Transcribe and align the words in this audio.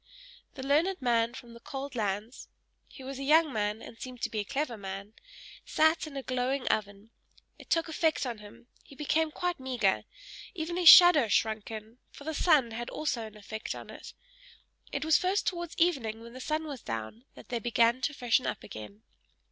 The 0.55 0.65
learned 0.65 0.99
man 0.99 1.35
from 1.35 1.53
the 1.53 1.59
cold 1.59 1.93
lands 1.93 2.47
he 2.87 3.03
was 3.03 3.19
a 3.19 3.23
young 3.23 3.53
man, 3.53 3.83
and 3.83 3.99
seemed 4.01 4.23
to 4.23 4.31
be 4.31 4.39
a 4.39 4.43
clever 4.43 4.75
man 4.75 5.13
sat 5.63 6.07
in 6.07 6.17
a 6.17 6.23
glowing 6.23 6.67
oven; 6.69 7.11
it 7.59 7.69
took 7.69 7.87
effect 7.87 8.25
on 8.25 8.39
him, 8.39 8.65
he 8.83 8.95
became 8.95 9.29
quite 9.29 9.59
meagre 9.59 10.05
even 10.55 10.75
his 10.75 10.89
shadow 10.89 11.27
shrunk 11.27 11.69
in, 11.69 11.99
for 12.09 12.23
the 12.23 12.33
sun 12.33 12.71
had 12.71 12.89
also 12.89 13.27
an 13.27 13.37
effect 13.37 13.75
on 13.75 13.91
it. 13.91 14.15
It 14.91 15.05
was 15.05 15.19
first 15.19 15.45
towards 15.45 15.77
evening 15.77 16.21
when 16.21 16.33
the 16.33 16.41
sun 16.41 16.63
was 16.65 16.81
down, 16.81 17.25
that 17.35 17.49
they 17.49 17.59
began 17.59 18.01
to 18.01 18.13
freshen 18.15 18.47
up 18.47 18.63
again. 18.63 19.03